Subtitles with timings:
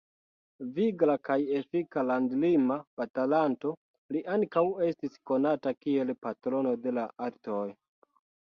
[0.77, 3.73] Vigla kaj efika landlima batalanto,
[4.17, 7.65] li ankaŭ estis konata kiel patrono de la artoj.